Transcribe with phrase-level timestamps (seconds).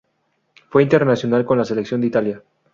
[0.69, 2.41] Fue internacional con la selección de Italia.